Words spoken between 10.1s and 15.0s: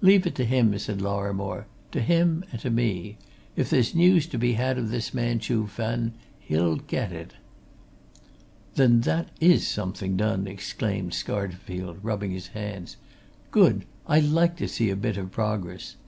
done!" exclaimed Scarterfield, rubbing his hands. "Good! I like to see even